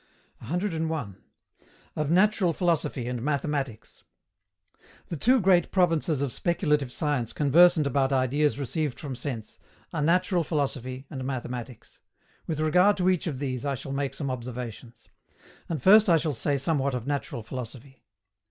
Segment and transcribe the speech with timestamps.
[0.39, 1.15] 101.
[1.95, 4.01] OF NATURAL PHILOSOPHY AND MATHEMATICS.
[5.09, 9.59] The two great provinces of speculative science conversant about ideas received from sense,
[9.93, 11.99] are Natural Philosophy and Mathematics;
[12.47, 15.05] with regard to each of these I shall make some observations.
[15.69, 18.01] And first I shall say somewhat of Natural Philosophy.